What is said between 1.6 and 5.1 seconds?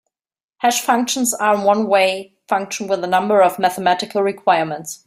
one-way functions with a number of mathematical requirements.